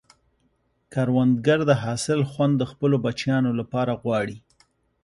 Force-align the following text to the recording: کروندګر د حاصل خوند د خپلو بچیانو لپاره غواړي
کروندګر 0.93 1.59
د 1.69 1.71
حاصل 1.83 2.19
خوند 2.31 2.53
د 2.57 2.63
خپلو 2.71 2.95
بچیانو 3.05 3.51
لپاره 3.59 3.91
غواړي 4.01 4.37